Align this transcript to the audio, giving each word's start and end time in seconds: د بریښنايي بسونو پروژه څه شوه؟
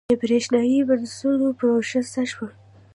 د 0.09 0.13
بریښنايي 0.21 0.79
بسونو 0.87 1.47
پروژه 1.57 2.01
څه 2.11 2.21
شوه؟ 2.31 2.47